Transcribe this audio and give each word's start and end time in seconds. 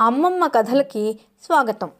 అమ్మమ్మ 0.00 0.46
కథలకి 0.46 1.20
స్వాగతం. 1.44 1.90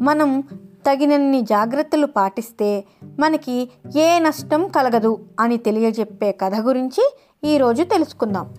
మనం 0.00 0.40
తగినన్ని 0.86 1.42
జాగ్రత్తలు 1.42 2.06
పాటిస్తే 2.06 2.84
మనకి 3.18 3.70
ఏ 3.96 4.18
నష్టం 4.18 4.68
కలగదు 4.68 5.24
అని 5.40 5.56
తెలియజెప్పే 5.56 6.32
కథ 6.32 6.54
గురించి 6.54 7.16
ఈరోజు 7.44 7.82
తెలుసుకుందాం. 7.82 8.54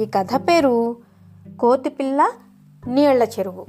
ఈ 0.00 0.04
కథ 0.04 0.28
పేరు 0.34 0.96
కోతిపిల్ల 1.60 2.32
నీళ్ళ 2.86 3.22
చెరువు. 3.22 3.66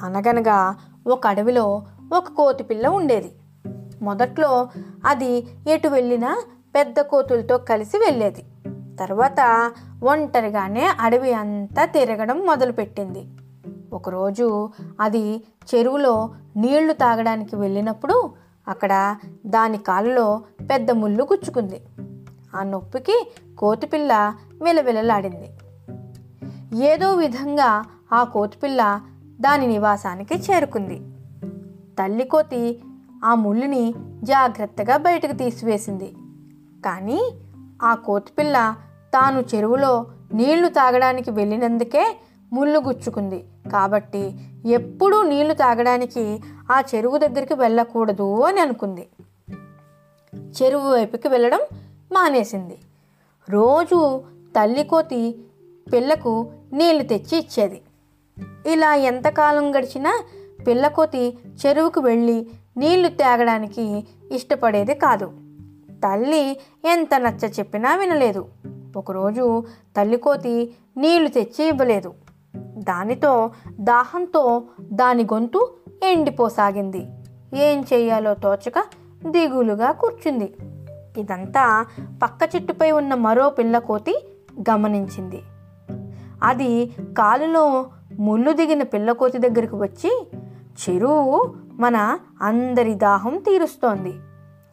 అనగనగా 0.00 0.76
ఒక 1.06 1.26
అడవిలో 1.26 1.82
ఒక 2.12 2.28
కోతిపిల్ల 2.28 2.88
ఉండేది. 2.88 3.32
మొదట్లో 4.02 4.68
అది 5.04 5.46
ఎటు 5.68 5.88
వెళ్ళినా 5.88 6.42
పెద్ద 6.74 7.00
కోతులతో 7.00 7.58
కలిసి 7.58 7.96
వెళ్ళేది. 7.96 8.44
తర్వాత 9.00 9.72
ఒంటరిగానే 10.04 10.90
అడవి 11.00 11.32
అంతా 11.32 11.84
తిరగడం 11.84 12.46
మొదలుపెట్టింది. 12.46 13.24
ఒకరోజు 13.92 14.70
అది 15.00 15.44
చెరువులో 15.74 16.34
నీళ్ళు 16.56 16.92
తాగడానికి 16.92 17.56
వెళ్ళినప్పుడు 17.56 18.32
అక్కడ 18.68 19.16
దాని 19.46 19.78
కాళ్ళలో 19.78 20.42
పెద్ద 20.70 20.90
ముళ్ళు 20.90 21.24
గుచ్చుకుంది. 21.24 21.80
ఆ 22.56 22.62
నొప్పికి 22.62 23.32
కోతిపిల్ల 23.58 24.34
విలవిలలాడింది. 24.62 25.50
ఏదో 26.84 27.14
విధంగా 27.14 27.84
ఆ 28.12 28.24
కోతిపిల్ల 28.24 29.00
దాని 29.40 29.66
నివాసానికి 29.66 30.34
చేరుకుంది. 30.34 31.00
తల్లి 31.98 32.24
కోతి 32.24 32.82
ఆ 33.24 33.34
ముళ్ళుని 33.34 33.94
జాగ్రత్తగా 34.22 34.96
బయటకు 34.96 35.32
తీసివేసింది. 35.32 36.14
కానీ 36.84 37.32
ఆ 37.84 37.94
కోతిపిల్ల 37.94 38.76
తాను 39.14 39.44
చెరువులో 39.54 40.06
నీళ్ళు 40.34 40.68
తాగడానికి 40.68 41.30
వెళ్ళినందుకే 41.30 42.16
ముళ్ళు 42.52 42.78
గుచ్చుకుంది. 42.78 43.44
కాబట్టి 43.72 44.32
ఎప్పుడూ 44.66 45.22
నీళ్ళు 45.22 45.54
తాగడానికి 45.54 46.40
ఆ 46.72 46.82
చెరువు 46.94 47.18
దగ్గరికి 47.18 47.54
వెళ్ళకూడదు 47.54 48.40
అని 48.40 48.60
అనుకుంది. 48.60 49.08
చెరువు 50.34 50.92
వైపుకి 50.92 51.28
వెళ్ళడం 51.28 51.60
మానేసింది. 52.12 52.78
రోజు 53.50 54.24
తల్లి 54.56 54.84
కోతి 54.84 55.44
పిల్లకు 55.92 56.52
నీళ్ళు 56.72 57.02
తెచ్చి 57.02 57.38
ఇచ్చేది. 57.38 57.82
ఇలా 58.66 58.94
ఎంతకాలం 58.94 59.78
గడిచినా 59.78 60.24
పిల్లకోతి 60.66 61.38
చెరువుకు 61.66 62.00
వెళ్ళి 62.00 62.48
నీళ్ళు 62.76 63.08
తాగడానికి 63.08 64.06
ఇష్టపడేది 64.32 64.94
కాదు. 64.94 65.43
తల్లి 66.04 66.60
ఎంత 66.84 67.08
నచ్చ 67.16 67.46
చెప్పినా 67.46 67.96
వినలేదు. 67.96 68.46
ఒకరోజు 68.96 69.64
తల్లికోతి 69.96 70.74
నీళ్ళు 70.96 71.28
తెచ్చి 71.28 71.68
ఇవ్వలేదు. 71.68 72.14
దానితో 72.78 73.50
దాహంతో 73.80 74.62
దాని 74.80 75.22
గొంతు 75.22 75.74
ఎండిపోసాగింది. 76.02 77.06
ఏం 77.54 77.84
చేయాలో 77.92 78.34
తోచక 78.34 78.84
దిగులుగా 79.26 79.92
కూర్చుంది. 79.92 80.54
ఇదంతా 81.18 81.86
పక్క 82.22 82.54
చెట్టుపై 82.54 82.90
ఉన్న 82.90 83.14
మరో 83.14 83.50
పిల్లకోతి 83.50 84.28
గమనించింది. 84.70 85.42
అది 86.42 86.86
కాలులో 87.18 87.86
ముళ్ళు 88.18 88.52
దిగిన 88.52 88.82
పిల్లకోతి 88.82 89.38
దగ్గరికి 89.38 89.74
వచ్చి 89.74 90.30
చెరువు 90.72 91.54
మన 91.72 92.18
అందరి 92.42 92.94
దాహం 92.94 93.38
తీరుస్తోంది. 93.38 94.14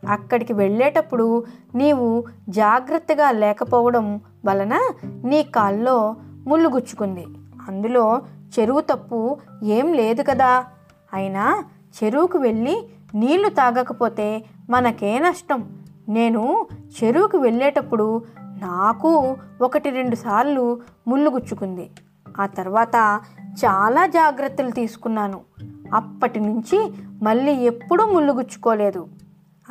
అక్కడికి 0.10 0.54
వెళ్ళేటప్పుడు 0.54 1.44
నీవు 1.76 2.24
జాగ్రత్తగా 2.50 3.32
లేకపోవడం 3.32 4.22
వలన 4.46 4.80
నీ 5.26 5.44
కాల్లో 5.44 6.16
ముళ్ళు 6.48 6.70
గుచ్చుకుంది. 6.70 7.26
అందులో 7.68 8.22
చెరువు 8.60 8.82
తప్పు 8.82 9.38
ఏం 9.64 9.94
లేదు 9.94 10.22
కదా. 10.22 10.66
అయినా 11.14 11.64
చెరువుకు 12.04 12.38
వెళ్ళి 12.38 12.88
నీళ్ళు 13.16 13.50
తాగకపోతే 13.50 14.46
మనకే 14.70 15.20
నష్టం. 15.20 15.78
నేను 16.10 16.68
చెరువుకు 17.04 17.38
వెళ్ళేటప్పుడు 17.38 18.24
నాకు 18.62 19.38
ఒకటి 19.62 19.90
రెండు 19.90 20.16
సార్లు 20.16 20.82
ముళ్ళు 21.08 21.30
గుచ్చుకుంది. 21.30 21.92
ఆ 22.40 22.46
తర్వాత 22.46 23.22
చాలా 23.66 24.08
జాగ్రత్తలు 24.08 24.72
తీసుకున్నాను. 24.72 25.42
అప్పటి 25.94 26.40
నుంచి 26.40 26.94
మళ్ళీ 27.22 27.52
ఎప్పుడూ 27.52 28.06
ముళ్ళు 28.06 28.34
గుచ్చుకోలేదు. 28.34 29.08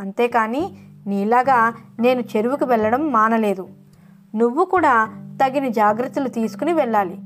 అంతేకాని 0.01 0.79
నీలాగా 1.07 1.75
నేను 2.01 2.21
చెరువుకు 2.21 2.65
వెళ్ళడం 2.65 3.13
మానలేదు. 3.13 3.69
నువ్వు 4.35 4.65
కూడా 4.65 5.09
తగిన 5.43 5.69
జాగ్రత్తలు 5.69 6.29
తీసుకుని 6.29 6.73
వెళ్ళాలి. 6.73 7.19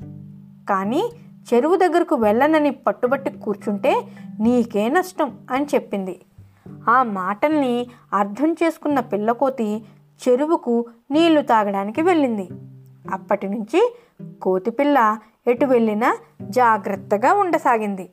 కానీ 0.68 1.10
చెరువు 1.54 1.76
దగ్గరకు 1.76 2.14
వెళ్ళనని 2.14 2.70
పట్టుబట్టి 2.70 3.30
కూర్చుంటే 3.30 4.06
నీకే 4.40 4.88
నష్టం 4.88 5.38
అని 5.50 5.66
చెప్పింది. 5.74 6.20
ఆ 6.88 7.02
మాటల్ని 7.02 7.86
అర్థం 8.12 8.52
చేసుకున్న 8.52 9.00
పిల్లకోతి 9.00 9.84
చెరువుకు 10.28 10.86
నీళ్ళు 11.10 11.42
తాగడానికి 11.42 12.02
వెళ్ళింది. 12.02 12.48
అప్పటి 13.12 13.48
నుంచి 13.48 13.96
కోతిపిల్ల 14.42 15.18
ఎటు 15.46 15.66
వెళ్ళినా 15.66 16.16
జాగ్రత్తగా 16.42 17.32
ఉండసాగింది. 17.32 18.10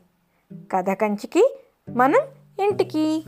కథ 0.71 0.89
కంచికి 0.89 1.57
మనం 1.89 2.19
ఇంటికి. 2.65 3.23